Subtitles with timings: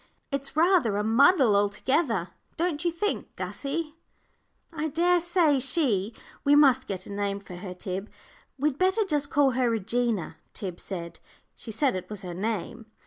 [0.31, 3.97] It's rather a muddle altogether, don't you think, Gussie?"
[4.73, 8.09] "I dare say she we must get a name for her, Tib"
[8.57, 11.19] "We'd better just call her Regina," Tib said.
[11.55, 12.87] "She said it was her name."